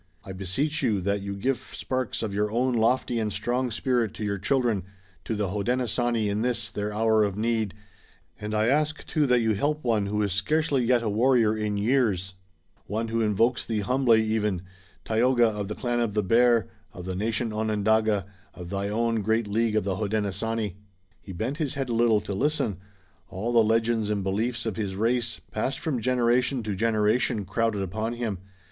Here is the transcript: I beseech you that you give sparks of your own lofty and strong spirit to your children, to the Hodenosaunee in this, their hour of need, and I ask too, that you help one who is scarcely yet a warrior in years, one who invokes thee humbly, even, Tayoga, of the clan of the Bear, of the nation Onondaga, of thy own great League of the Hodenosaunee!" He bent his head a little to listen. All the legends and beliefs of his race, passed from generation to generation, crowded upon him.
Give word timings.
I 0.25 0.31
beseech 0.33 0.81
you 0.81 0.99
that 1.01 1.21
you 1.21 1.35
give 1.35 1.59
sparks 1.59 2.23
of 2.23 2.33
your 2.33 2.49
own 2.51 2.73
lofty 2.73 3.19
and 3.19 3.31
strong 3.31 3.69
spirit 3.69 4.15
to 4.15 4.25
your 4.25 4.39
children, 4.39 4.81
to 5.25 5.35
the 5.35 5.49
Hodenosaunee 5.49 6.27
in 6.27 6.41
this, 6.41 6.71
their 6.71 6.91
hour 6.91 7.23
of 7.23 7.37
need, 7.37 7.75
and 8.39 8.55
I 8.55 8.65
ask 8.67 9.05
too, 9.05 9.27
that 9.27 9.41
you 9.41 9.53
help 9.53 9.83
one 9.83 10.07
who 10.07 10.23
is 10.23 10.33
scarcely 10.33 10.83
yet 10.83 11.03
a 11.03 11.07
warrior 11.11 11.55
in 11.55 11.77
years, 11.77 12.33
one 12.87 13.09
who 13.09 13.21
invokes 13.21 13.63
thee 13.63 13.81
humbly, 13.81 14.23
even, 14.23 14.63
Tayoga, 15.05 15.45
of 15.47 15.67
the 15.67 15.75
clan 15.75 15.99
of 15.99 16.15
the 16.15 16.23
Bear, 16.23 16.67
of 16.93 17.05
the 17.05 17.13
nation 17.15 17.53
Onondaga, 17.53 18.25
of 18.55 18.71
thy 18.71 18.89
own 18.89 19.21
great 19.21 19.45
League 19.47 19.75
of 19.75 19.83
the 19.83 19.97
Hodenosaunee!" 19.97 20.77
He 21.21 21.31
bent 21.31 21.57
his 21.57 21.75
head 21.75 21.89
a 21.89 21.93
little 21.93 22.21
to 22.21 22.33
listen. 22.33 22.77
All 23.29 23.53
the 23.53 23.63
legends 23.63 24.09
and 24.09 24.23
beliefs 24.23 24.65
of 24.65 24.77
his 24.77 24.95
race, 24.95 25.39
passed 25.51 25.77
from 25.77 26.01
generation 26.01 26.63
to 26.63 26.75
generation, 26.75 27.45
crowded 27.45 27.83
upon 27.83 28.13
him. 28.13 28.39